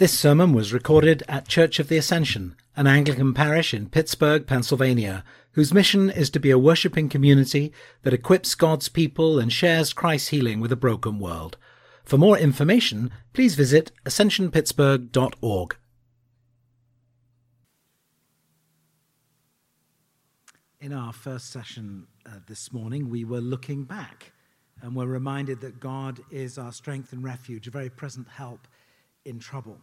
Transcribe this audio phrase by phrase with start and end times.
[0.00, 5.22] This sermon was recorded at Church of the Ascension, an Anglican parish in Pittsburgh, Pennsylvania,
[5.52, 7.70] whose mission is to be a worshipping community
[8.00, 11.58] that equips God's people and shares Christ's healing with a broken world.
[12.02, 15.76] For more information, please visit ascensionpittsburgh.org.
[20.80, 24.32] In our first session uh, this morning, we were looking back
[24.80, 28.66] and were reminded that God is our strength and refuge, a very present help
[29.26, 29.78] in trouble.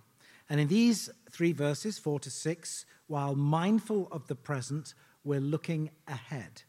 [0.50, 4.93] And in these three verses, four to six, while mindful of the present,
[5.24, 6.64] we're looking ahead.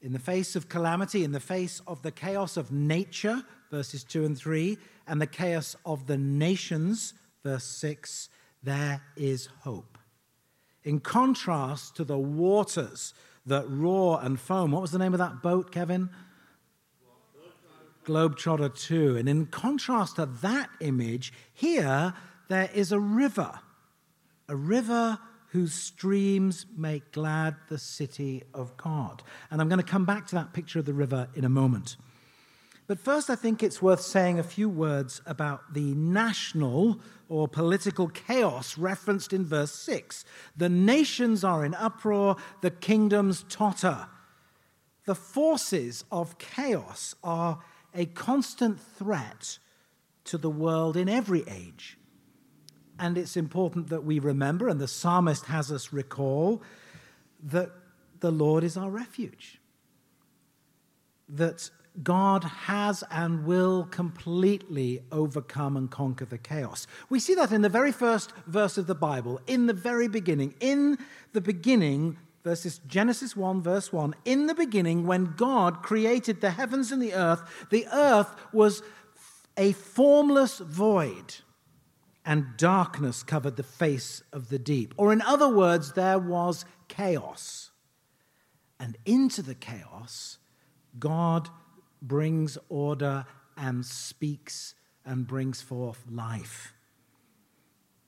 [0.00, 4.24] In the face of calamity, in the face of the chaos of nature, verses two
[4.24, 8.28] and three, and the chaos of the nations, verse six,
[8.62, 9.98] there is hope.
[10.84, 13.14] In contrast to the waters
[13.46, 16.10] that roar and foam, what was the name of that boat, Kevin?
[18.04, 19.16] Globetrotter 2.
[19.16, 22.14] And in contrast to that image, here
[22.52, 23.60] there is a river,
[24.48, 29.22] a river whose streams make glad the city of God.
[29.50, 31.96] And I'm going to come back to that picture of the river in a moment.
[32.86, 38.08] But first, I think it's worth saying a few words about the national or political
[38.08, 40.24] chaos referenced in verse 6.
[40.56, 44.08] The nations are in uproar, the kingdoms totter.
[45.06, 47.60] The forces of chaos are
[47.94, 49.58] a constant threat
[50.24, 51.98] to the world in every age.
[52.98, 56.62] And it's important that we remember, and the psalmist has us recall,
[57.42, 57.70] that
[58.20, 59.60] the Lord is our refuge.
[61.28, 61.70] That
[62.02, 66.86] God has and will completely overcome and conquer the chaos.
[67.10, 70.54] We see that in the very first verse of the Bible, in the very beginning.
[70.60, 70.98] In
[71.32, 76.92] the beginning, verses Genesis 1, verse 1, in the beginning, when God created the heavens
[76.92, 78.82] and the earth, the earth was
[79.56, 81.34] a formless void
[82.24, 84.94] and darkness covered the face of the deep.
[84.96, 87.70] Or, in other words, there was chaos.
[88.78, 90.38] And into the chaos,
[90.98, 91.48] God
[92.00, 94.74] brings order and speaks
[95.04, 96.74] and brings forth life.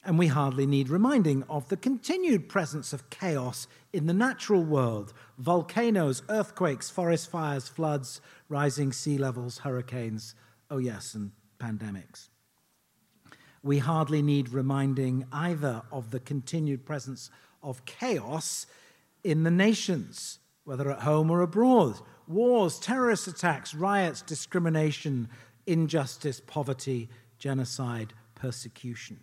[0.07, 5.15] And we hardly need reminding of the continued presence of chaos in the natural world
[5.39, 10.35] volcanoes, earthquakes, forest fires, floods, rising sea levels, hurricanes,
[10.71, 12.29] oh, yes, and pandemics
[13.65, 17.31] we hardly need reminding either of the continued presence
[17.63, 18.67] of chaos
[19.25, 21.99] in the nations, whether at home or abroad
[22.29, 25.29] wars, terrorist attacks, riots, discrimination,
[25.67, 27.09] injustice, poverty,
[27.39, 29.21] genocide, persecution.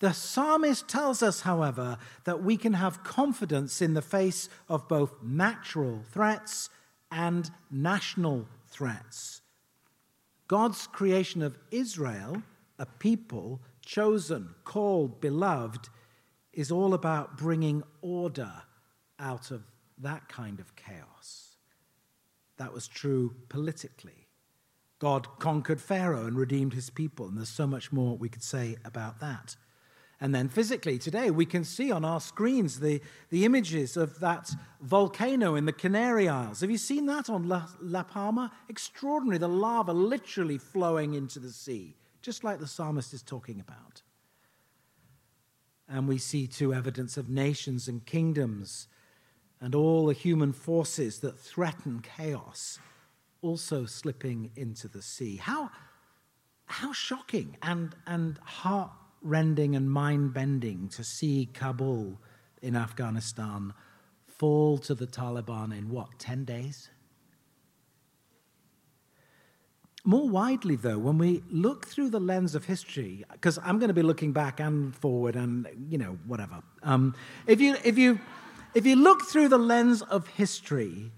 [0.00, 5.22] The psalmist tells us, however, that we can have confidence in the face of both
[5.22, 6.68] natural threats
[7.10, 9.40] and national threats.
[10.48, 12.42] God's creation of Israel
[12.82, 15.88] a people chosen, called, beloved,
[16.52, 18.52] is all about bringing order
[19.20, 19.62] out of
[19.98, 21.56] that kind of chaos.
[22.58, 24.26] That was true politically.
[24.98, 28.76] God conquered Pharaoh and redeemed his people, and there's so much more we could say
[28.84, 29.54] about that.
[30.20, 33.00] And then physically, today, we can see on our screens the,
[33.30, 34.50] the images of that
[34.80, 36.60] volcano in the Canary Isles.
[36.60, 38.50] Have you seen that on La, La Palma?
[38.68, 44.02] Extraordinary, the lava literally flowing into the sea just like the psalmist is talking about.
[45.88, 48.88] And we see too evidence of nations and kingdoms
[49.60, 52.78] and all the human forces that threaten chaos
[53.42, 55.36] also slipping into the sea.
[55.36, 55.70] How,
[56.64, 62.20] how shocking and, and heart rending and mind bending to see Kabul
[62.62, 63.74] in Afghanistan
[64.28, 66.88] fall to the Taliban in what, 10 days?
[70.04, 73.94] More widely, though, when we look through the lens of history, because I'm going to
[73.94, 76.60] be looking back and forward and, you know, whatever.
[76.82, 77.14] Um,
[77.46, 78.18] if, you, if, you,
[78.74, 81.12] if you look through the lens of history,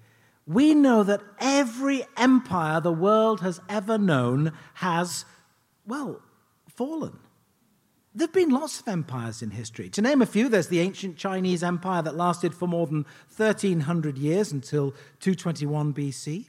[0.46, 5.24] we know that every empire the world has ever known has,
[5.86, 6.20] well,
[6.68, 7.18] fallen.
[8.14, 9.88] There have been lots of empires in history.
[9.88, 14.18] To name a few, there's the ancient Chinese empire that lasted for more than 1300
[14.18, 14.90] years until
[15.20, 16.48] 221 BC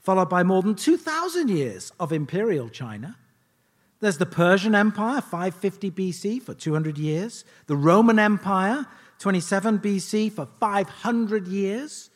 [0.00, 3.16] followed by more than 2,000 years of imperial China.
[4.00, 7.44] There's the Persian Empire, 550 BC, for 200 years.
[7.66, 8.86] The Roman Empire,
[9.18, 12.08] 27 BC, for 500 years.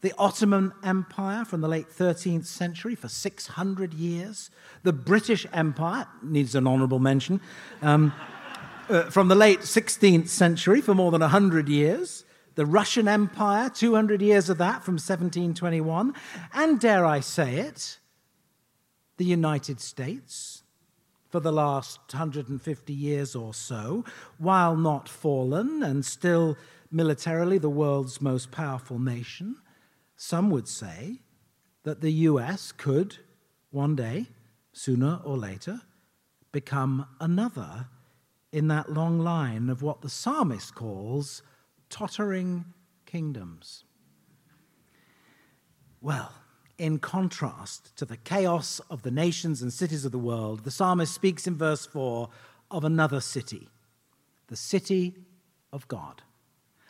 [0.00, 4.50] The Ottoman Empire from the late 13th century for 600 years.
[4.82, 7.40] The British Empire needs an honorable mention
[7.82, 8.14] um,
[8.88, 12.24] uh, from the late 16th century for more than 100 years
[12.56, 16.14] the Russian Empire, 200 years of that from 1721,
[16.54, 17.98] and dare I say it,
[19.18, 20.62] the United States
[21.28, 24.04] for the last 150 years or so,
[24.38, 26.56] while not fallen and still
[26.90, 29.56] militarily the world's most powerful nation,
[30.16, 31.20] some would say
[31.82, 33.18] that the US could
[33.70, 34.26] one day,
[34.72, 35.82] sooner or later,
[36.52, 37.88] become another
[38.50, 41.42] in that long line of what the psalmist calls
[41.90, 42.64] tottering
[43.04, 43.84] kingdoms.
[46.00, 46.32] Well,
[46.78, 51.14] in contrast to the chaos of the nations and cities of the world, the psalmist
[51.14, 52.28] speaks in verse 4
[52.70, 53.68] of another city,
[54.48, 55.14] the city
[55.72, 56.22] of God,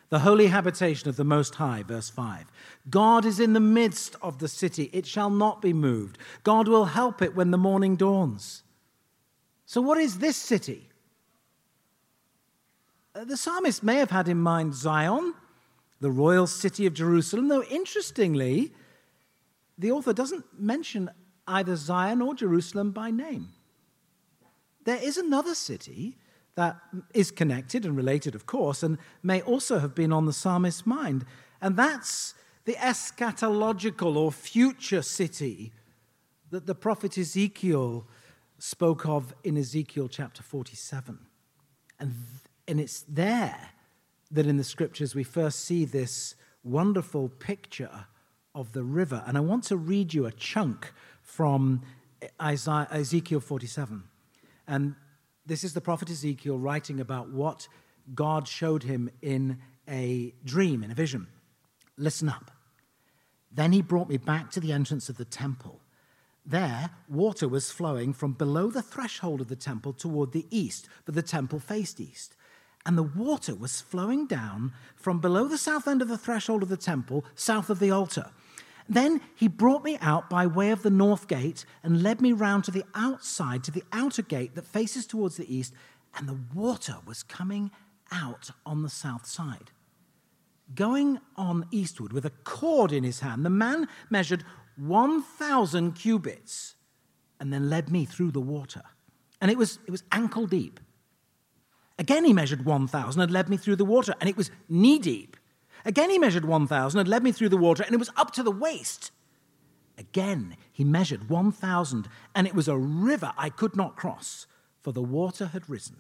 [0.09, 2.47] the holy habitation of the Most High, verse 5.
[2.91, 6.19] God is in the midst of the city, it shall not be moved.
[6.43, 8.63] God will help it when the morning dawns.
[9.67, 10.91] So, what is this city?
[13.17, 15.33] Uh, the psalmist may have had in mind Zion,
[16.01, 18.73] the royal city of Jerusalem, though interestingly,
[19.79, 21.11] the author doesn't mention
[21.47, 23.49] either Zion or Jerusalem by name.
[24.85, 26.19] There is another city
[26.57, 26.77] that
[27.15, 31.25] is connected and related, of course, and may also have been on the psalmist's mind,
[31.63, 32.35] and that's
[32.67, 35.73] the eschatological or future city
[36.51, 38.07] that the prophet Ezekiel
[38.59, 41.19] spoke of in Ezekiel chapter 47.
[41.99, 42.15] And,
[42.69, 43.71] and it's there
[44.31, 46.35] that in the scriptures we first see this
[46.65, 48.07] wonderful picture
[48.55, 49.23] of the river.
[49.27, 50.93] And I want to read you a chunk
[51.23, 51.83] from
[52.41, 54.03] Isaiah, Ezekiel 47.
[54.67, 54.95] And
[55.45, 57.69] this is the prophet Ezekiel writing about what
[58.15, 59.59] God showed him in
[59.89, 61.29] a dream, in a vision.
[61.97, 62.51] Listen up.
[63.53, 65.81] Then he brought me back to the entrance of the temple.
[66.45, 71.13] There, water was flowing from below the threshold of the temple toward the east, for
[71.13, 72.37] the temple faced east.
[72.87, 76.69] And the water was flowing down from below the south end of the threshold of
[76.69, 78.31] the temple, south of the altar.
[78.89, 82.63] Then he brought me out by way of the north gate and led me round
[82.65, 85.75] to the outside, to the outer gate that faces towards the east,
[86.17, 87.73] and the water was coming
[88.13, 89.73] out on the south side.
[90.75, 94.45] Going on eastward with a cord in his hand, the man measured
[94.77, 96.77] 1,000 cubits
[97.41, 98.83] and then led me through the water.
[99.41, 100.79] And it was, it was ankle deep.
[101.99, 105.37] Again, he measured 1,000 and led me through the water, and it was knee deep.
[105.85, 108.43] Again, he measured 1,000 and led me through the water, and it was up to
[108.43, 109.13] the waist.
[109.97, 114.47] Again, he measured 1,000, and it was a river I could not cross,
[114.83, 115.97] for the water had risen.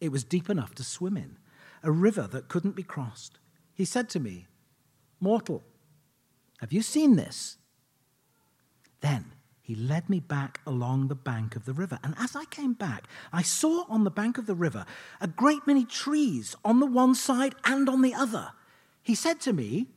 [0.00, 1.38] It was deep enough to swim in,
[1.82, 3.38] a river that couldn't be crossed.
[3.72, 4.46] He said to me,
[5.20, 5.62] Mortal,
[6.60, 7.58] have you seen this?
[9.00, 9.32] Then
[9.68, 11.98] he led me back along the bank of the river.
[12.02, 14.86] And as I came back, I saw on the bank of the river
[15.20, 18.52] a great many trees on the one side and on the other.
[19.02, 19.88] He said to me,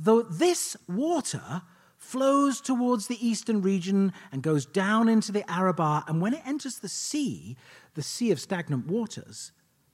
[0.00, 1.62] Though this water
[1.96, 6.80] flows towards the eastern region and goes down into the Arabah, and when it enters
[6.80, 7.56] the sea,
[7.94, 9.52] the sea of stagnant waters,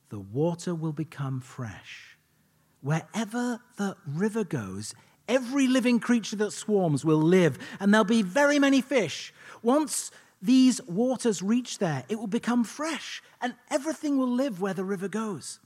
[0.08, 2.16] the water will become fresh.
[2.80, 4.94] Wherever the river goes,
[5.28, 9.32] every living creature that swarms will live, and there'll be very many fish.
[9.62, 10.10] Once
[10.42, 15.08] these waters reach there, it will become fresh, and everything will live where the river
[15.08, 15.60] goes.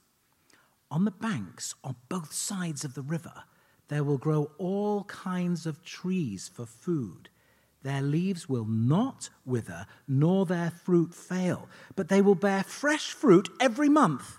[0.91, 3.45] On the banks on both sides of the river,
[3.89, 7.29] there will grow all kinds of trees for food.
[7.83, 13.49] Their leaves will not wither, nor their fruit fail, but they will bear fresh fruit
[13.61, 14.37] every month,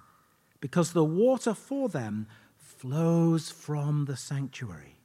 [0.62, 4.99] because the water for them flows from the sanctuary.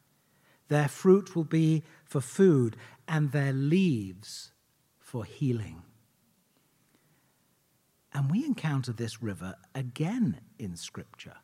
[0.69, 4.53] Their fruit will be for food, and their leaves
[4.99, 5.83] for healing.
[8.13, 11.37] And we encounter this river again in Scripture,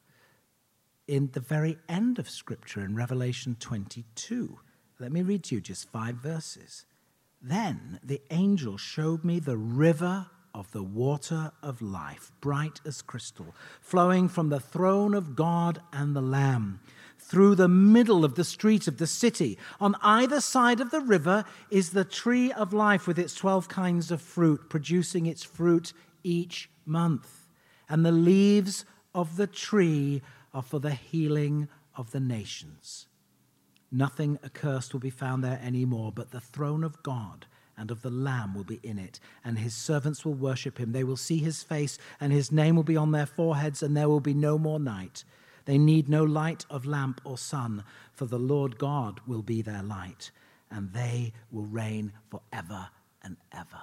[1.08, 4.58] in the very end of Scripture in Revelation 22.
[5.00, 6.86] Let me read to you just five verses.
[7.42, 13.54] Then the angel showed me the river of the water of life, bright as crystal,
[13.80, 16.80] flowing from the throne of God and the Lamb
[17.30, 19.56] through the middle of the street of the city.
[19.80, 24.10] On either side of the river is the tree of life with its 12 kinds
[24.10, 25.92] of fruit, producing its fruit
[26.24, 27.46] each month.
[27.88, 28.84] And the leaves
[29.14, 30.22] of the tree
[30.52, 33.06] are for the healing of the nations.
[33.92, 37.46] Nothing accursed will be found there anymore, but the throne of God
[37.78, 40.90] and of the Lamb will be in it, and his servants will worship him.
[40.90, 44.08] They will see his face, and his name will be on their foreheads, and there
[44.08, 45.22] will be no more night.
[45.64, 49.82] They need no light of lamp or sun, for the Lord God will be their
[49.82, 50.30] light,
[50.70, 52.88] and they will reign forever
[53.22, 53.82] and ever.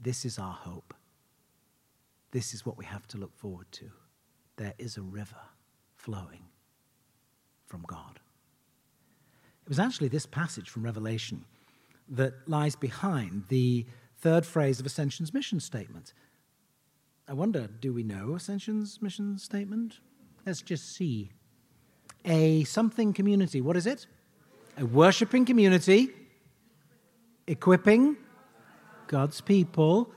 [0.00, 0.94] This is our hope.
[2.30, 3.90] This is what we have to look forward to.
[4.56, 5.40] There is a river
[5.96, 6.44] flowing
[7.66, 8.20] from God.
[9.62, 11.44] It was actually this passage from Revelation
[12.08, 13.86] that lies behind the
[14.20, 16.12] third phrase of Ascension's mission statement.
[17.30, 20.00] I wonder, do we know Ascension's mission statement?
[20.46, 21.30] Let's just see.
[22.24, 23.60] A something community.
[23.60, 24.06] What is it?
[24.78, 26.08] A worshiping community,
[27.46, 28.16] equipping
[29.08, 30.10] God's people.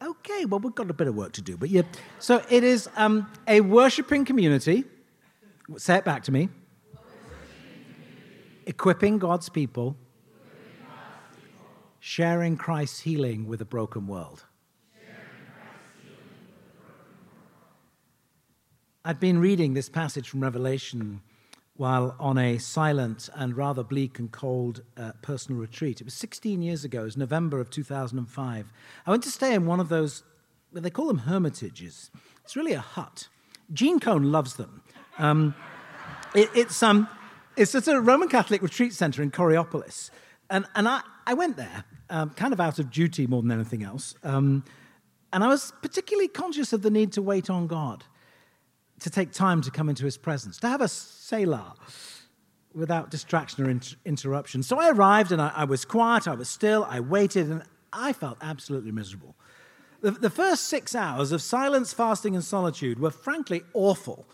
[0.00, 1.82] Okay, well, we've got a bit of work to do, but yeah.
[2.20, 4.84] So it is um, a worshiping community.
[5.76, 6.48] Say it back to me.
[8.66, 9.96] Equipping God's people
[12.10, 14.42] sharing Christ's healing with a broken world.
[19.04, 21.20] I'd been reading this passage from Revelation
[21.76, 26.00] while on a silent and rather bleak and cold uh, personal retreat.
[26.00, 28.72] It was 16 years ago, it was November of 2005.
[29.06, 30.24] I went to stay in one of those,
[30.72, 32.10] well, they call them hermitages.
[32.42, 33.28] It's really a hut.
[33.72, 34.82] Gene Cohn loves them.
[35.16, 35.54] Um,
[36.34, 37.06] it, it's, um,
[37.56, 40.10] it's at a Roman Catholic retreat center in Coraopolis.
[40.50, 43.82] And, and I, I went there, um, kind of out of duty more than anything
[43.82, 44.14] else.
[44.22, 44.64] Um,
[45.32, 48.04] and I was particularly conscious of the need to wait on God,
[49.00, 51.74] to take time to come into his presence, to have a Selah
[52.74, 54.62] without distraction or inter- interruption.
[54.62, 57.62] So I arrived and I, I, was quiet, I was still, I waited, and
[57.92, 59.34] I felt absolutely miserable.
[60.02, 64.26] The, the first six hours of silence, fasting, and solitude were frankly awful.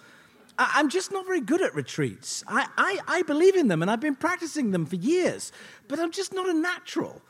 [0.59, 2.45] I, am just not very good at retreats.
[2.47, 5.53] I, I, I, believe in them and I've been practicing them for years,
[5.89, 7.23] but I'm just not a natural.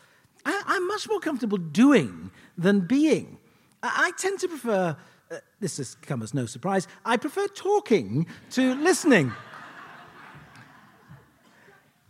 [0.47, 3.39] I, am much more comfortable doing than being.
[3.83, 4.97] I, I tend to prefer,
[5.31, 9.33] uh, this has come as no surprise, I prefer talking to listening.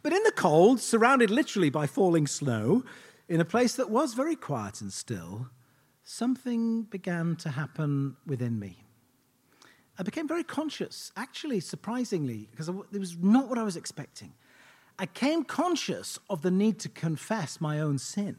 [0.03, 2.85] But in the cold, surrounded literally by falling snow,
[3.29, 5.49] in a place that was very quiet and still,
[6.05, 8.85] something began to happen within me.
[9.99, 14.35] I became very conscious, actually, surprisingly, because it was not what I was expecting.
[14.99, 18.37] I came conscious of the need to confess my own sin,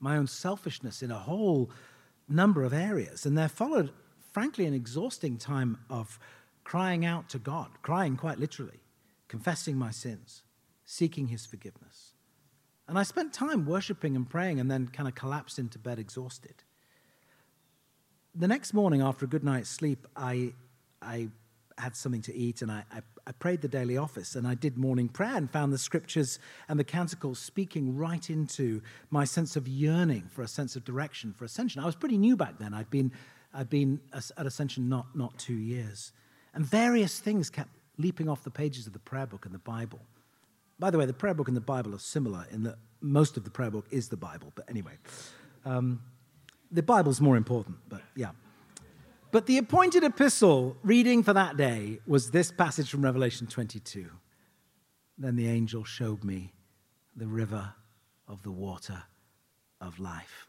[0.00, 1.70] my own selfishness in a whole
[2.28, 3.26] number of areas.
[3.26, 3.90] And there followed,
[4.32, 6.18] frankly, an exhausting time of
[6.64, 8.80] crying out to God, crying quite literally,
[9.28, 10.42] confessing my sins,
[10.84, 12.14] seeking his forgiveness.
[12.88, 16.62] And I spent time worshiping and praying and then kind of collapsed into bed exhausted.
[18.34, 20.54] The next morning, after a good night's sleep, I
[21.00, 21.28] I
[21.78, 24.76] had something to eat and I, I, I, prayed the daily office and I did
[24.76, 26.38] morning prayer and found the scriptures
[26.68, 31.32] and the canticles speaking right into my sense of yearning for a sense of direction
[31.32, 31.82] for Ascension.
[31.82, 32.74] I was pretty new back then.
[32.74, 33.12] I'd been,
[33.52, 36.12] I'd been at Ascension not, not two years.
[36.54, 40.00] And various things kept leaping off the pages of the prayer book and the Bible.
[40.78, 43.44] By the way, the prayer book and the Bible are similar in that most of
[43.44, 44.52] the prayer book is the Bible.
[44.54, 44.94] But anyway,
[45.64, 46.02] um,
[46.70, 48.30] the Bible's more important, but yeah.
[49.34, 54.08] But the appointed epistle reading for that day was this passage from Revelation 22.
[55.18, 56.52] Then the angel showed me
[57.16, 57.72] the river
[58.28, 59.02] of the water
[59.80, 60.46] of life.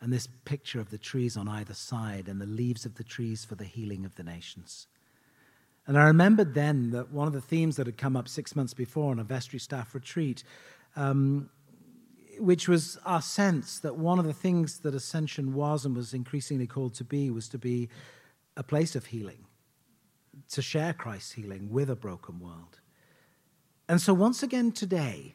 [0.00, 3.44] And this picture of the trees on either side and the leaves of the trees
[3.44, 4.86] for the healing of the nations.
[5.86, 8.72] And I remembered then that one of the themes that had come up six months
[8.72, 10.44] before on a vestry staff retreat
[10.96, 11.50] um,
[12.38, 16.66] which was our sense that one of the things that Ascension was and was increasingly
[16.66, 17.88] called to be was to be
[18.56, 19.46] a place of healing,
[20.50, 22.80] to share Christ's healing with a broken world.
[23.88, 25.34] And so, once again today,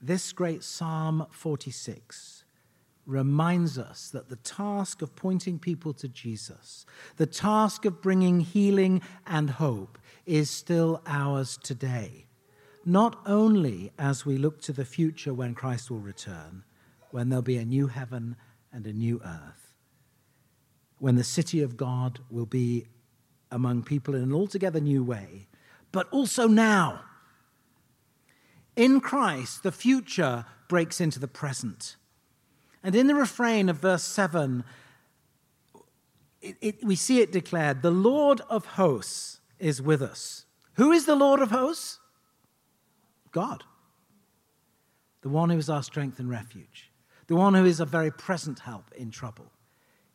[0.00, 2.44] this great Psalm 46
[3.04, 9.02] reminds us that the task of pointing people to Jesus, the task of bringing healing
[9.26, 12.26] and hope, is still ours today
[12.84, 16.64] not only as we look to the future when Christ will return,
[17.10, 18.36] when there'll be a new heaven
[18.72, 19.74] and a new earth,
[20.98, 22.86] when the city of God will be
[23.50, 25.48] among people in an altogether new way,
[25.92, 27.00] but also now.
[28.74, 31.96] In Christ, the future breaks into the present.
[32.82, 34.64] And in the refrain of verse 7,
[36.40, 40.46] it, it, we see it declared the Lord of hosts is with us.
[40.74, 41.98] Who is the Lord of hosts?
[43.32, 43.64] God,
[45.22, 46.90] the one who is our strength and refuge,
[47.26, 49.50] the one who is a very present help in trouble.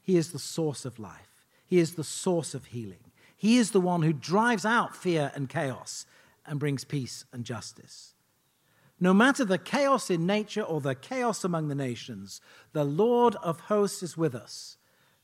[0.01, 2.99] He is the source of life, He is the source of healing.
[3.39, 6.07] He is the one who drives out fear and chaos
[6.43, 8.15] and brings peace and justice.
[8.99, 12.41] No matter the chaos in nature or the chaos among the nations,
[12.73, 14.77] the Lord of hosts is with us.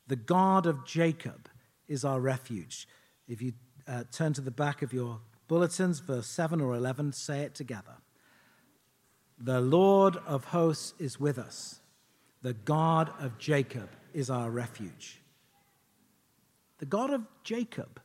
[0.06, 1.48] The God of Jacob
[1.88, 2.86] is our refuge.
[3.26, 3.54] If you
[3.88, 7.96] uh, turn to the back of your bulletins, verse 7 or 11, say it together.
[9.38, 11.80] The Lord of hosts is with us.
[12.42, 15.20] The God of Jacob is our refuge.
[16.78, 18.00] The God of Jacob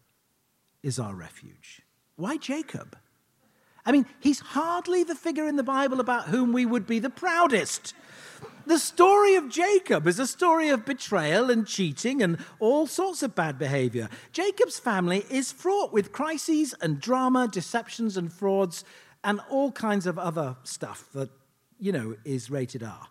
[0.81, 1.81] is our refuge.
[2.15, 2.97] Why Jacob?
[3.85, 7.09] I mean, he's hardly the figure in the Bible about whom we would be the
[7.09, 7.93] proudest.
[8.65, 13.33] The story of Jacob is a story of betrayal and cheating and all sorts of
[13.33, 14.09] bad behavior.
[14.31, 18.83] Jacob's family is fraught with crises and drama, deceptions and frauds,
[19.23, 21.29] and all kinds of other stuff that,
[21.79, 23.07] you know, is rated R.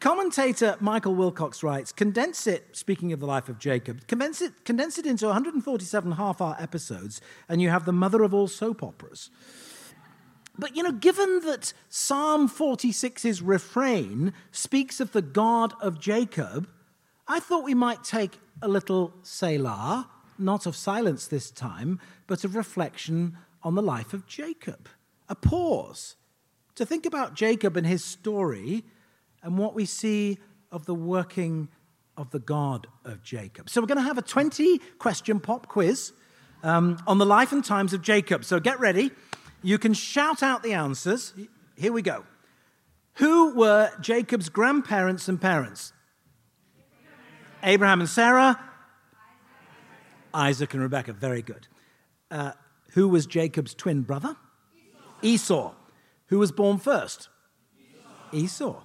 [0.00, 4.96] Commentator Michael Wilcock writes, condense it, speaking of the life of Jacob, condense it, condense
[4.96, 9.28] it into 147 half hour episodes, and you have the mother of all soap operas.
[10.56, 16.68] But, you know, given that Psalm 46's refrain speaks of the God of Jacob,
[17.26, 22.54] I thought we might take a little Selah, not of silence this time, but of
[22.54, 24.88] reflection on the life of Jacob.
[25.28, 26.16] A pause
[26.76, 28.84] to think about Jacob and his story
[29.42, 30.38] and what we see
[30.70, 31.68] of the working
[32.16, 33.70] of the God of Jacob.
[33.70, 36.12] So, we're going to have a 20 question pop quiz
[36.62, 38.44] um, on the life and times of Jacob.
[38.44, 39.10] So, get ready.
[39.62, 41.34] You can shout out the answers.
[41.76, 42.24] Here we go.
[43.14, 45.92] Who were Jacob's grandparents and parents?
[47.62, 48.60] Abraham and Sarah.
[50.32, 51.14] Isaac and Rebekah.
[51.14, 51.66] Very good.
[52.30, 52.52] Uh,
[52.92, 54.36] who was Jacob's twin brother?
[55.22, 55.68] Esau.
[55.68, 55.74] Esau.
[56.26, 57.28] Who was born first?
[58.32, 58.36] Esau.
[58.36, 58.82] Esau.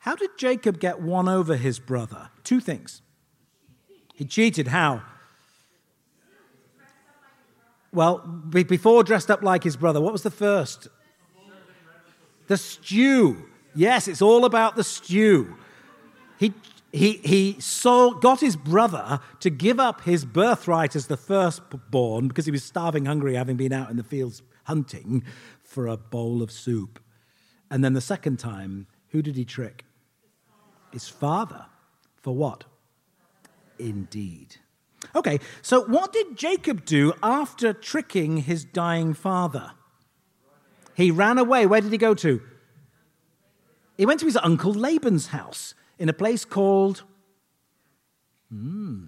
[0.00, 2.30] How did Jacob get one over his brother?
[2.42, 3.02] Two things.
[4.14, 4.68] He cheated.
[4.68, 5.02] How?
[7.92, 10.88] Well, before dressed up like his brother, what was the first?
[12.46, 13.48] The stew.
[13.74, 15.56] Yes, it's all about the stew.
[16.38, 16.54] He,
[16.92, 22.46] he, he sold, got his brother to give up his birthright as the firstborn because
[22.46, 25.24] he was starving hungry, having been out in the fields hunting
[25.62, 27.00] for a bowl of soup.
[27.70, 29.84] And then the second time, who did he trick?
[30.92, 31.66] His father.
[32.22, 32.64] For what?
[33.78, 34.56] Indeed.
[35.14, 39.72] Okay, so what did Jacob do after tricking his dying father?
[40.94, 41.66] He ran away.
[41.66, 42.42] Where did he go to?
[43.96, 47.04] He went to his uncle Laban's house in a place called.
[48.50, 49.06] Hmm.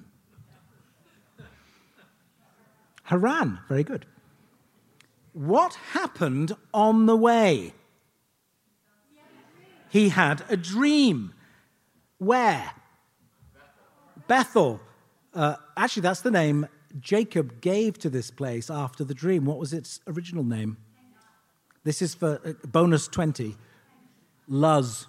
[3.05, 3.59] Haran.
[3.69, 4.07] Very good.
[5.33, 7.75] What happened on the way?
[9.91, 11.35] He had a dream.
[12.23, 12.71] Where?
[14.29, 14.81] Bethel.
[15.35, 16.69] Uh, actually, that's the name
[17.01, 19.45] Jacob gave to this place after the dream.
[19.45, 20.77] What was its original name?
[21.83, 23.57] This is for uh, bonus 20.
[24.47, 25.09] Luz.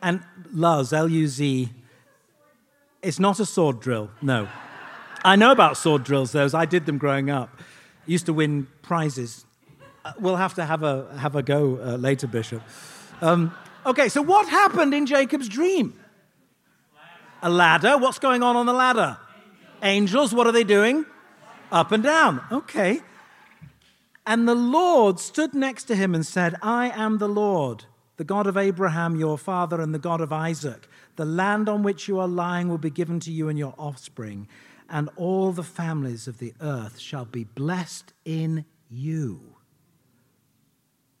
[0.00, 0.22] And
[0.54, 1.68] Luz, L U Z,
[3.02, 4.48] it's not a sword drill, no.
[5.22, 6.54] I know about sword drills, those.
[6.54, 7.60] I did them growing up.
[8.06, 9.44] used to win prizes.
[10.02, 12.62] Uh, we'll have to have a, have a go uh, later, Bishop.
[13.20, 15.98] Um, Okay, so what happened in Jacob's dream?
[17.42, 17.98] A ladder.
[17.98, 19.18] What's going on on the ladder?
[19.82, 20.32] Angels.
[20.32, 21.04] What are they doing?
[21.72, 22.40] Up and down.
[22.52, 23.00] Okay.
[24.24, 27.86] And the Lord stood next to him and said, I am the Lord,
[28.18, 30.88] the God of Abraham, your father, and the God of Isaac.
[31.16, 34.46] The land on which you are lying will be given to you and your offspring,
[34.88, 39.56] and all the families of the earth shall be blessed in you.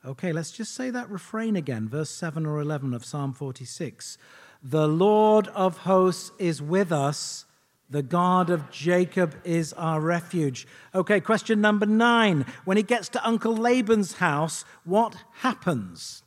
[0.04, 4.18] Okay, let's just say that refrain again, verse 7 or 11 of Psalm 46.
[4.60, 7.44] The Lord of hosts is with us.
[7.88, 10.66] The God of Jacob is our refuge.
[10.92, 12.46] Okay, question number nine.
[12.64, 16.24] When he gets to Uncle Laban's house, what happens?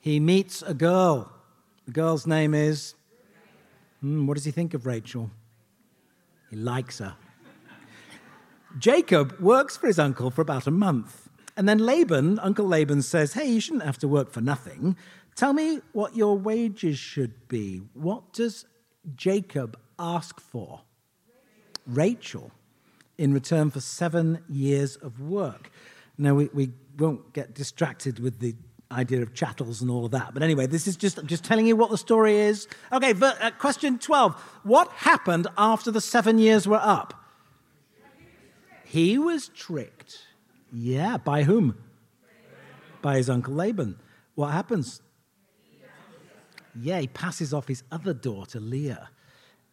[0.00, 1.32] He meets a girl.
[1.86, 2.94] The girl's name is.
[4.00, 5.30] Hmm, what does he think of Rachel?
[6.50, 7.16] He likes her.
[8.78, 11.29] Jacob works for his uncle for about a month.
[11.60, 14.96] And then Laban, Uncle Laban says, Hey, you shouldn't have to work for nothing.
[15.36, 17.82] Tell me what your wages should be.
[17.92, 18.64] What does
[19.14, 20.80] Jacob ask for?
[21.86, 22.50] Rachel,
[23.18, 25.70] in return for seven years of work.
[26.16, 28.54] Now, we, we won't get distracted with the
[28.90, 30.32] idea of chattels and all of that.
[30.32, 32.68] But anyway, this is just, I'm just telling you what the story is.
[32.90, 34.34] Okay, uh, question 12.
[34.62, 37.22] What happened after the seven years were up?
[38.86, 40.20] He was tricked.
[40.72, 41.76] Yeah, by whom?
[43.02, 43.98] By his uncle Laban.
[44.34, 45.02] What happens?
[46.80, 49.10] Yeah, he passes off his other daughter, Leah,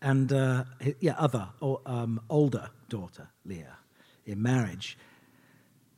[0.01, 0.63] and uh,
[0.99, 3.77] yeah, other or um, older daughter, Leah,
[4.25, 4.97] in marriage.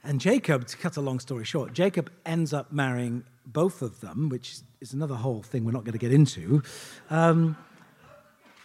[0.04, 4.30] And Jacob, to cut a long story short, Jacob ends up marrying both of them,
[4.30, 6.64] which is another whole thing we're not going to get into,
[7.10, 7.58] um,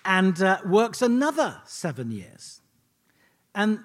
[0.05, 2.61] and uh, works another seven years.
[3.55, 3.81] And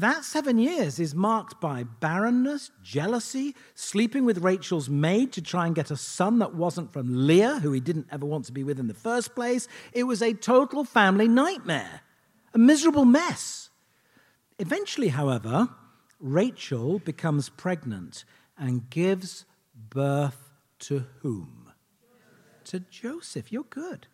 [0.00, 5.74] that seven years is marked by barrenness, jealousy, sleeping with Rachel's maid to try and
[5.74, 8.80] get a son that wasn't from Leah, who he didn't ever want to be with
[8.80, 9.68] in the first place.
[9.92, 12.00] It was a total family nightmare,
[12.52, 13.70] a miserable mess.
[14.58, 15.68] Eventually, however,
[16.18, 18.24] Rachel becomes pregnant
[18.58, 21.70] and gives birth to whom?
[22.64, 23.52] To Joseph.
[23.52, 24.06] You're good.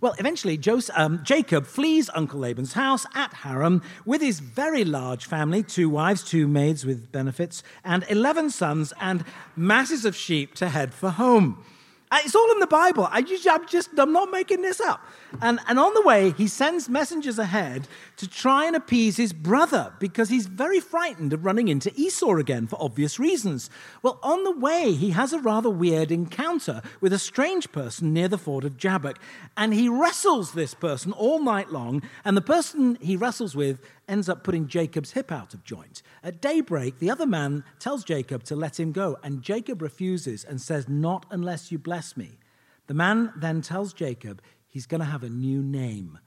[0.00, 5.26] Well, eventually, Joseph, um, Jacob flees Uncle Laban's house at Haran with his very large
[5.26, 9.24] family two wives, two maids with benefits, and 11 sons, and
[9.56, 11.62] masses of sheep to head for home.
[12.10, 13.06] Uh, it's all in the Bible.
[13.10, 15.00] I I'm just, I'm not making this up.
[15.42, 17.86] And, and on the way, he sends messengers ahead
[18.20, 22.66] to try and appease his brother because he's very frightened of running into Esau again
[22.66, 23.70] for obvious reasons.
[24.02, 28.28] Well, on the way, he has a rather weird encounter with a strange person near
[28.28, 29.18] the ford of Jabbok.
[29.56, 32.02] And he wrestles this person all night long.
[32.22, 36.02] And the person he wrestles with ends up putting Jacob's hip out of joint.
[36.22, 40.60] At daybreak, the other man tells Jacob to let him go, and Jacob refuses and
[40.60, 42.38] says, Not unless you bless me.
[42.86, 46.18] The man then tells Jacob he's going to have a new name.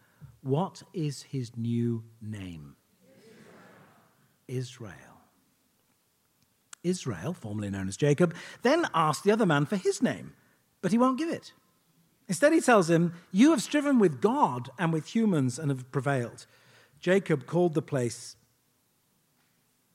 [0.43, 2.75] What is his new name?
[4.47, 4.93] Israel.
[6.83, 10.33] Israel, formerly known as Jacob, then asks the other man for his name,
[10.81, 11.53] but he won't give it.
[12.27, 16.45] Instead, he tells him, You have striven with God and with humans and have prevailed.
[16.99, 18.35] Jacob called the place,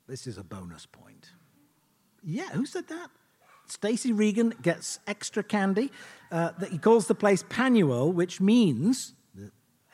[0.06, 1.32] this is a bonus point.
[2.22, 3.10] Yeah, who said that?
[3.66, 5.90] Stacy Regan gets extra candy.
[6.32, 9.14] Uh, that he calls the place Penuel, which means,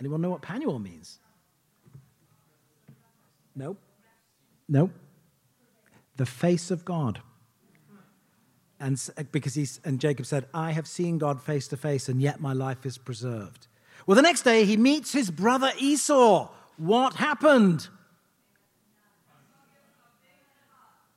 [0.00, 1.18] anyone know what Penuel means?
[3.54, 3.78] Nope.
[4.68, 4.90] Nope.
[6.16, 7.20] The face of God.
[8.80, 9.00] And
[9.32, 12.52] because he's, and Jacob said, I have seen God face to face, and yet my
[12.52, 13.66] life is preserved.
[14.06, 17.88] Well, the next day he meets his brother Esau what happened?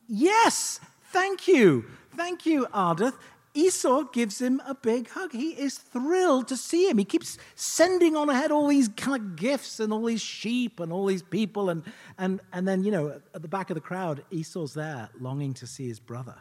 [0.07, 0.79] Yes,
[1.11, 1.85] thank you.
[2.15, 3.15] Thank you, Ardith.
[3.57, 5.31] Esau gives him a big hug.
[5.31, 6.99] He is thrilled to see him.
[6.99, 10.93] He keeps sending on ahead all these kind of gifts and all these sheep and
[10.93, 11.71] all these people.
[11.71, 11.83] And,
[12.19, 15.65] and, and then, you know, at the back of the crowd, Esau's there longing to
[15.65, 16.35] see his brother.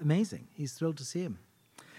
[0.00, 0.48] Amazing.
[0.54, 1.38] He's thrilled to see him.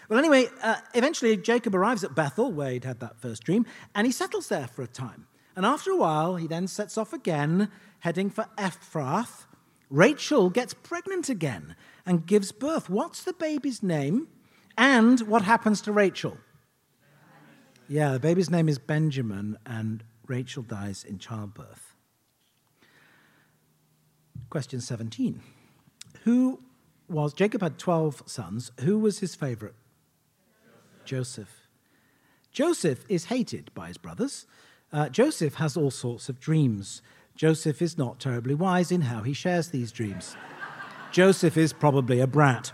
[0.10, 4.08] Well, anyway, uh, eventually Jacob arrives at Bethel, where he'd had that first dream, and
[4.08, 5.28] he settles there for a time.
[5.56, 9.46] And after a while, he then sets off again, heading for Ephrath.
[9.92, 12.90] Rachel gets pregnant again and gives birth.
[12.90, 14.28] What's the baby's name?
[14.78, 16.38] And what happens to Rachel?
[17.88, 21.96] Yeah, the baby's name is Benjamin, and Rachel dies in childbirth.
[24.50, 25.42] Question 17.
[26.24, 26.60] Who
[27.08, 28.72] was, Jacob had 12 sons.
[28.82, 29.76] Who was his favorite?
[31.04, 31.68] Joseph.
[32.52, 34.48] Joseph is hated by his brothers.
[34.92, 37.02] Uh, Joseph has all sorts of dreams.
[37.36, 40.36] Joseph is not terribly wise in how he shares these dreams.
[41.12, 42.72] Joseph is probably a brat.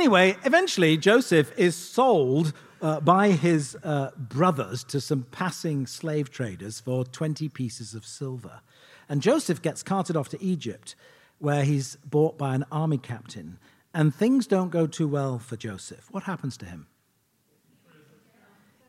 [0.00, 6.80] Anyway, eventually, Joseph is sold uh, by his uh, brothers to some passing slave traders
[6.80, 8.62] for 20 pieces of silver.
[9.10, 10.94] And Joseph gets carted off to Egypt,
[11.38, 13.58] where he's bought by an army captain.
[13.92, 16.08] And things don't go too well for Joseph.
[16.10, 16.86] What happens to him?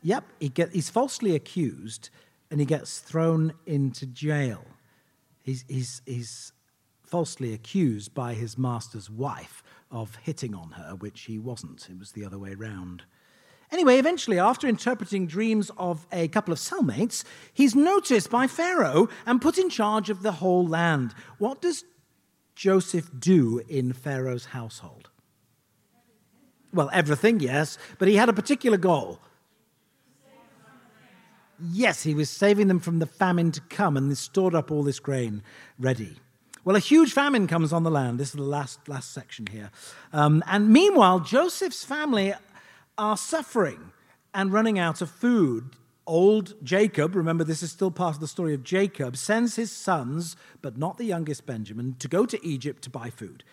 [0.03, 2.09] Yep, he get, he's falsely accused
[2.49, 4.63] and he gets thrown into jail.
[5.43, 6.53] He's, he's, he's
[7.11, 11.87] falsely accused by his master's wife of hitting on her, which he wasn't.
[11.89, 13.03] It was the other way round.
[13.71, 19.41] Anyway, eventually, after interpreting dreams of a couple of cellmates, he's noticed by Pharaoh and
[19.41, 21.13] put in charge of the whole land.
[21.37, 21.83] What does
[22.55, 25.09] Joseph do in Pharaoh's household?
[26.73, 29.19] Well, everything, yes, but he had a particular goal
[31.69, 34.99] Yes, he was saving them from the famine to come and stored up all this
[34.99, 35.43] grain
[35.77, 36.17] ready.
[36.63, 38.19] Well, a huge famine comes on the land.
[38.19, 39.71] This is the last, last section here.
[40.13, 42.33] Um, and meanwhile, Joseph's family
[42.97, 43.91] are suffering
[44.33, 45.75] and running out of food.
[46.05, 50.35] Old Jacob, remember this is still part of the story of Jacob, sends his sons,
[50.61, 53.43] but not the youngest Benjamin, to go to Egypt to buy food.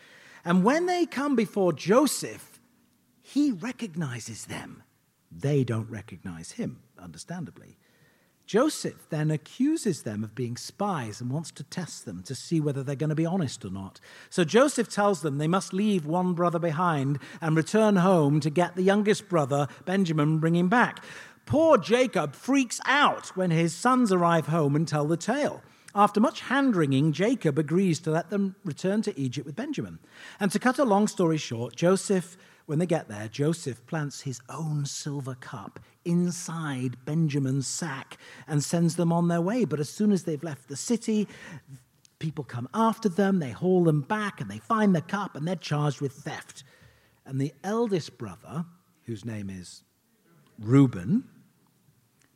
[0.44, 2.60] And when they come before Joseph,
[3.22, 4.82] he recognizes them.
[5.30, 7.78] They don't recognize him, understandably.
[8.48, 12.82] Joseph then accuses them of being spies and wants to test them to see whether
[12.82, 14.00] they're going to be honest or not.
[14.30, 18.74] So Joseph tells them they must leave one brother behind and return home to get
[18.74, 21.04] the youngest brother, Benjamin, bring him back.
[21.44, 25.62] Poor Jacob freaks out when his sons arrive home and tell the tale.
[25.94, 29.98] After much hand wringing, Jacob agrees to let them return to Egypt with Benjamin.
[30.40, 34.42] And to cut a long story short, Joseph when they get there, Joseph plants his
[34.50, 39.64] own silver cup inside Benjamin's sack and sends them on their way.
[39.64, 41.28] But as soon as they've left the city,
[42.18, 45.56] people come after them, they haul them back, and they find the cup, and they're
[45.56, 46.64] charged with theft.
[47.26, 48.64] And the eldest brother,
[49.04, 49.82] whose name is
[50.58, 51.24] Reuben,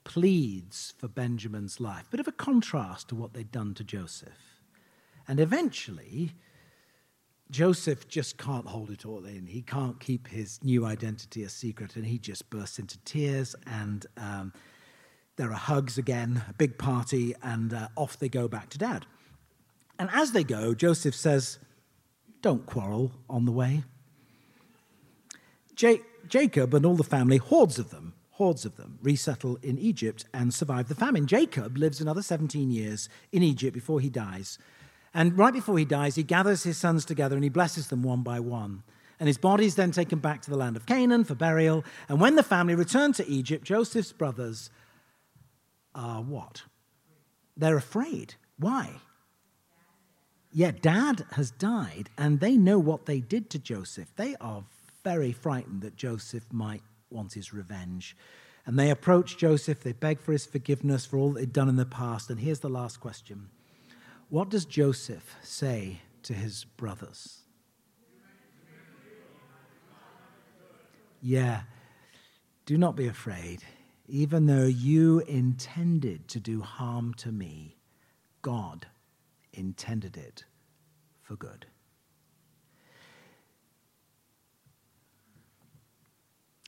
[0.05, 2.05] pleads for Benjamin's life.
[2.11, 4.61] Bit of a contrast to what they'd done to Joseph.
[5.27, 6.33] And eventually,
[7.53, 9.47] Joseph just can't hold it all in.
[9.47, 13.55] He can't keep his new identity a secret, and he just bursts into tears.
[13.67, 14.55] And um,
[15.37, 19.05] there are hugs again, a big party, and uh, off they go back to dad.
[19.99, 21.59] And as they go, Joseph says,
[22.41, 23.85] Don't quarrel on the way.
[25.77, 30.55] Jacob and all the family, hordes of them, hordes of them, resettle in Egypt and
[30.55, 31.27] survive the famine.
[31.27, 34.59] Jacob lives another 17 years in Egypt before he dies.
[35.15, 38.23] And right before he dies, he gathers his sons together and he blesses them one
[38.23, 38.83] by one.
[39.21, 41.85] And his body is then taken back to the land of Canaan for burial.
[42.09, 44.71] And when the family return to Egypt, Joseph's brothers
[45.95, 46.63] are what?
[47.57, 48.35] They're afraid.
[48.59, 48.97] Why?
[50.51, 54.15] Yeah, dad has died, and they know what they did to Joseph.
[54.17, 54.65] They are
[55.03, 58.17] very frightened that Joseph might want his revenge.
[58.67, 61.87] And they approach Joseph, they beg for his forgiveness for all they'd done in the
[61.87, 62.31] past.
[62.31, 63.49] And here's the last question
[64.33, 67.41] What does Joseph say to his brothers?
[71.21, 71.65] Yeah,
[72.65, 73.63] do not be afraid.
[74.09, 77.77] Even though you intended to do harm to me,
[78.41, 78.87] God
[79.53, 80.47] intended it
[81.21, 81.67] for good.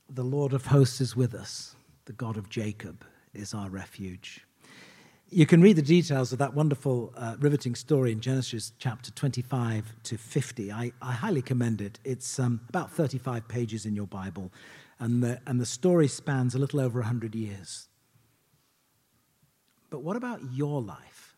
[0.07, 1.75] The Lord of hosts is with us.
[2.05, 4.44] The God of Jacob is our refuge.
[5.29, 9.95] You can read the details of that wonderful, uh, riveting story in Genesis chapter 25
[10.03, 10.71] to 50.
[10.71, 11.99] I, I highly commend it.
[12.03, 14.51] It's um, about 35 pages in your Bible,
[14.99, 17.87] and the, and the story spans a little over 100 years.
[19.89, 21.35] But what about your life?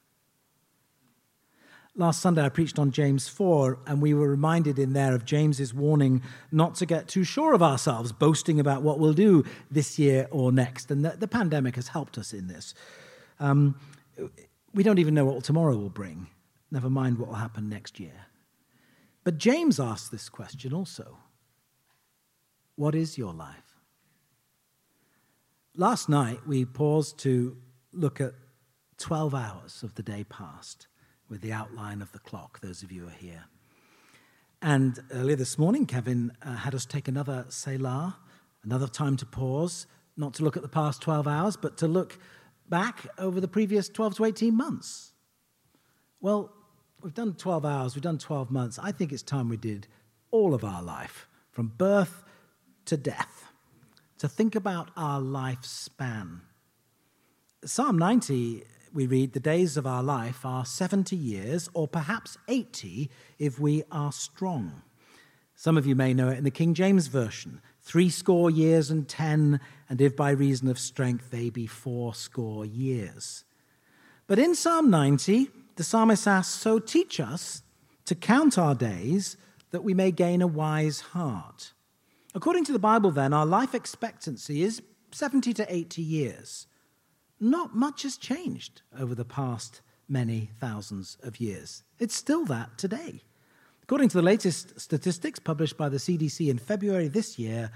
[1.96, 5.74] Last Sunday, I preached on James 4, and we were reminded in there of James's
[5.74, 6.22] warning
[6.52, 10.52] not to get too sure of ourselves, boasting about what we'll do this year or
[10.52, 10.92] next.
[10.92, 12.76] And the, the pandemic has helped us in this.
[13.40, 13.76] Um,
[14.74, 16.28] we don't even know what tomorrow will bring,
[16.72, 18.26] never mind what will happen next year.
[19.24, 21.18] But James asked this question also
[22.76, 23.76] What is your life?
[25.76, 27.58] Last night, we paused to
[27.94, 28.34] look at
[28.98, 30.88] 12 hours of the day past
[31.30, 33.46] with the outline of the clock, those of you who are here.
[34.62, 38.18] And earlier this morning, Kevin uh, had us take another Selah,
[38.64, 42.18] another time to pause, not to look at the past 12 hours, but to look
[42.70, 45.14] back over the previous 12 to 18 months.
[46.20, 46.54] Well,
[47.02, 48.80] we've done 12 hours, we've done 12 months.
[48.82, 49.88] I think it's time we did
[50.32, 52.24] all of our life, from birth
[52.86, 53.52] to death,
[54.18, 56.42] to think about our lifespan.
[57.64, 63.10] Psalm 90 we read, The days of our life are 70 years, or perhaps 80
[63.38, 64.82] if we are strong.
[65.56, 69.08] Some of you may know it in the King James Version three score years and
[69.08, 73.44] ten, and if by reason of strength they be fourscore years.
[74.28, 77.64] But in Psalm 90, the psalmist asks, So teach us
[78.06, 79.38] to count our days
[79.72, 81.74] that we may gain a wise heart.
[82.36, 86.68] According to the Bible, then, our life expectancy is 70 to 80 years
[87.40, 91.84] not much has changed over the past many thousands of years.
[92.00, 93.24] It's still that today.
[93.88, 97.72] According to the latest statistics published by the CDC in February this year,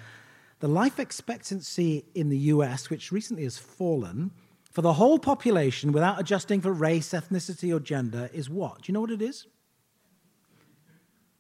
[0.60, 4.32] the life expectancy in the US, which recently has fallen,
[4.72, 8.82] for the whole population without adjusting for race, ethnicity, or gender is what?
[8.82, 9.48] Do you know what it is?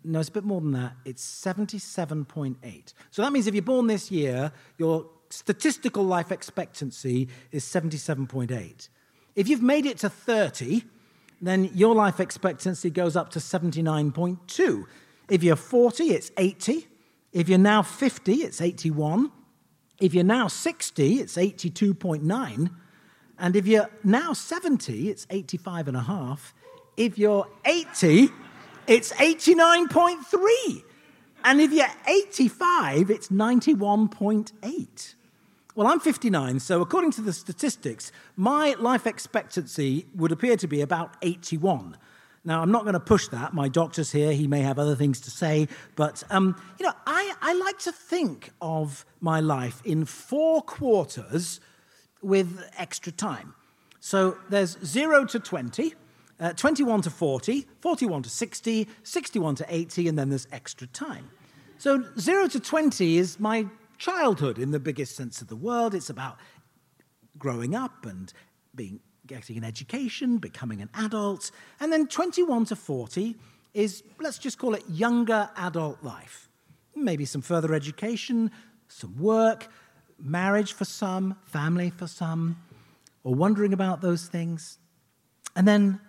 [0.05, 0.93] No, it's a bit more than that.
[1.03, 2.93] It's 77.8.
[3.10, 8.88] So that means if you're born this year, your statistical life expectancy is 77.8.
[9.36, 10.84] If you've made it to 30,
[11.41, 14.86] then your life expectancy goes up to 79.2.
[15.30, 16.88] If you're 40, it's 80.
[17.34, 19.32] If you're now 50, it's 81.
[19.99, 22.69] If you're now 60, it's 82.9.
[23.39, 26.54] And if you're now 70, it's 85 and a half.
[26.95, 28.30] If you're 80,
[28.88, 30.84] it's 89.3.
[31.43, 35.15] And if you're 85, it's 91.8.
[35.73, 40.81] Well, I'm 59, so according to the statistics, my life expectancy would appear to be
[40.81, 41.95] about 81.
[42.43, 43.53] Now, I'm not going to push that.
[43.53, 44.34] My doctor's here.
[44.34, 45.69] He may have other things to say.
[45.95, 51.62] But, um, you know, I, I like to think of my life in four quarters
[52.21, 53.53] with extra time.
[54.01, 55.93] So there's 0 to 20,
[56.39, 61.29] uh, 21 to 40, 41 to 60, 61 to 80, and then there's extra time.
[61.77, 63.67] So 0 to 20 is my
[64.02, 65.94] childhood in the biggest sense of the word.
[65.94, 66.38] It's about
[67.38, 68.34] growing up and
[68.74, 71.52] being, getting an education, becoming an adult.
[71.80, 73.36] And then 21 to 40
[73.76, 76.50] is, let's just call it younger adult life.
[76.96, 78.50] Maybe some further education,
[78.88, 79.68] some work,
[80.20, 82.58] marriage for some, family for some,
[83.24, 84.80] or wondering about those things.
[85.56, 86.00] And then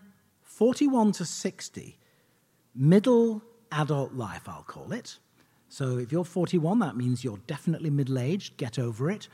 [0.40, 1.98] 41 to 60,
[2.74, 5.18] middle adult life, I'll call it.
[5.72, 9.28] So if you're 41, that means you're definitely middle aged, get over it.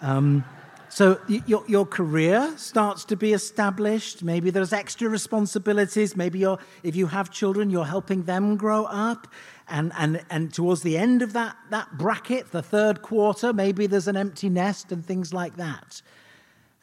[0.00, 0.44] Um,
[0.88, 4.24] so your, your career starts to be established.
[4.24, 6.16] Maybe there's extra responsibilities.
[6.16, 9.28] Maybe you're, if you have children, you're helping them grow up.
[9.68, 14.08] And, and, and towards the end of that, that bracket, the third quarter, maybe there's
[14.08, 16.02] an empty nest and things like that.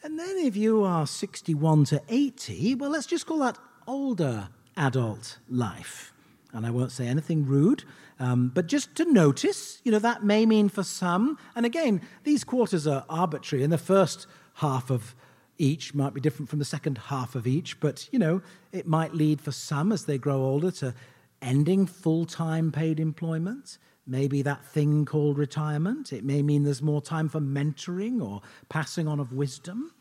[0.04, 4.48] And then if you are 61 to 80, well, let's just call that older
[4.78, 6.14] adult life.
[6.54, 7.84] And I won't say anything rude,
[8.22, 12.44] um, but just to notice, you know, that may mean for some, and again, these
[12.44, 15.16] quarters are arbitrary, and the first half of
[15.58, 19.16] each might be different from the second half of each, but, you know, it might
[19.16, 20.94] lead for some as they grow older to
[21.42, 23.80] ending full time paid employment.
[24.06, 26.14] Maybe that thing called retirement.
[26.14, 29.96] It may mean there's more time for mentoring or passing on of wisdom.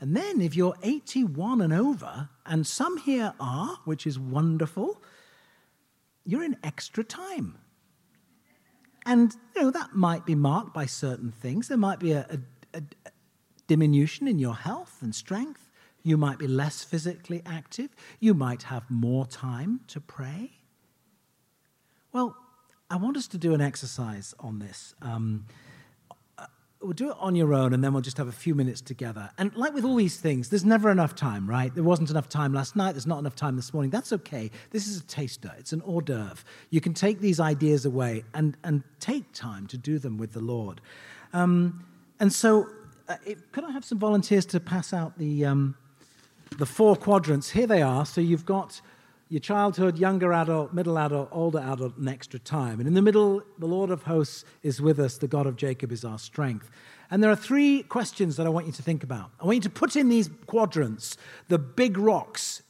[0.00, 5.00] And then, if you're 81 and over, and some here are, which is wonderful,
[6.24, 7.58] you're in extra time.
[9.04, 11.68] And, you know, that might be marked by certain things.
[11.68, 12.26] There might be a,
[12.72, 12.82] a, a
[13.66, 15.68] diminution in your health and strength.
[16.04, 17.90] You might be less physically active.
[18.20, 20.52] You might have more time to pray.
[22.12, 22.36] Well,
[22.90, 24.94] I want us to do an exercise on this.
[25.00, 25.46] Um,
[26.82, 29.30] we'll do it on your own and then we'll just have a few minutes together.
[29.38, 31.74] And like with all these things, there's never enough time, right?
[31.74, 33.90] There wasn't enough time last night, there's not enough time this morning.
[33.90, 34.50] That's okay.
[34.70, 36.44] This is a taster, it's an hors d'oeuvre.
[36.70, 40.40] You can take these ideas away and, and take time to do them with the
[40.40, 40.80] Lord.
[41.32, 41.84] Um,
[42.20, 42.68] and so,
[43.08, 45.76] uh, it, could I have some volunteers to pass out the, um,
[46.58, 47.50] the four quadrants?
[47.50, 48.06] Here they are.
[48.06, 48.80] So you've got
[49.32, 52.78] your childhood, younger adult, middle adult, older adult, and extra time.
[52.80, 55.90] And in the middle, the Lord of hosts is with us, the God of Jacob
[55.90, 56.70] is our strength.
[57.10, 59.30] And there are three questions that I want you to think about.
[59.40, 61.16] I want you to put in these quadrants
[61.48, 62.60] the big rocks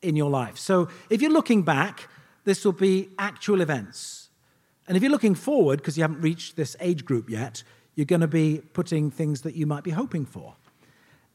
[0.00, 0.56] in your life.
[0.56, 2.08] So if you're looking back,
[2.44, 4.30] this will be actual events.
[4.86, 7.62] And if you're looking forward, because you haven't reached this age group yet,
[7.96, 10.54] you're going to be putting things that you might be hoping for.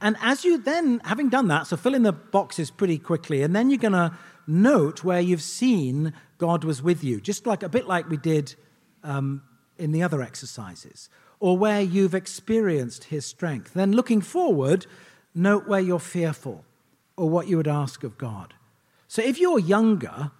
[0.01, 3.55] And as you then, having done that, so fill in the boxes pretty quickly, and
[3.55, 4.11] then you're going to
[4.47, 8.55] note where you've seen God was with you, just like a bit like we did
[9.03, 9.43] um,
[9.77, 13.73] in the other exercises, or where you've experienced His strength.
[13.73, 14.85] Then looking forward,
[15.33, 16.65] note where you're fearful
[17.15, 18.53] or what you would ask of God.
[19.07, 20.31] So if you're younger,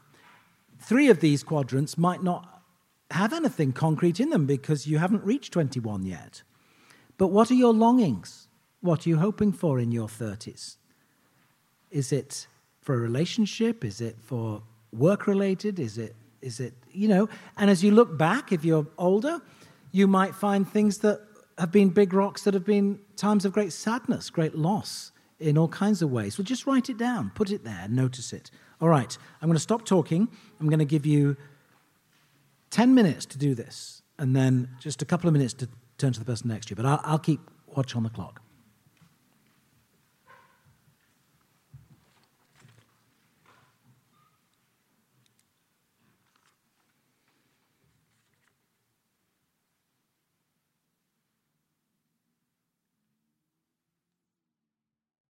[0.80, 2.63] three of these quadrants might not
[3.12, 6.42] have anything concrete in them because you haven't reached 21 yet.
[7.18, 8.48] But what are your longings?
[8.82, 10.78] What are you hoping for in your 30s?
[11.92, 12.48] Is it
[12.84, 13.84] for a relationship?
[13.84, 15.80] Is it for work related?
[15.80, 17.30] Is it, is it, you know?
[17.58, 19.41] And as you look back, if you're older,
[19.91, 21.22] you might find things that
[21.58, 25.67] have been big rocks that have been times of great sadness, great loss in all
[25.67, 26.38] kinds of ways.
[26.38, 28.50] Well, just write it down, put it there, notice it.
[28.82, 30.28] All right, I'm going to stop talking.
[30.60, 31.38] I'm going to give you
[32.72, 36.19] 10 minutes to do this, and then just a couple of minutes to turn to
[36.19, 36.76] the person next to you.
[36.76, 38.41] But I'll, I'll keep watch on the clock.